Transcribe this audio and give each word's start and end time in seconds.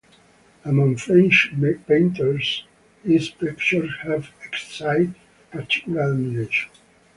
Among 0.65 0.97
French 0.97 1.53
painters, 1.87 2.65
his 3.03 3.29
pictures 3.29 3.91
have 4.01 4.31
excited 4.43 5.13
particular 5.51 6.01
admiration. 6.11 6.71